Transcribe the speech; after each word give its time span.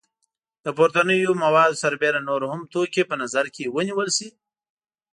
له 0.63 0.71
پورتنیو 0.77 1.31
موادو 1.43 1.79
سربیره 1.83 2.19
نور 2.29 2.41
کوم 2.49 2.61
توکي 2.73 3.03
په 3.09 3.15
نظر 3.21 3.45
کې 3.55 3.71
ونیول 3.75 4.09
شي؟ 4.17 4.27